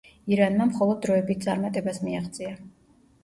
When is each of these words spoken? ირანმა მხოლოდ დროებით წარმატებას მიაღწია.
ირანმა 0.35 0.65
მხოლოდ 0.69 1.03
დროებით 1.03 1.45
წარმატებას 1.45 2.01
მიაღწია. 2.07 2.55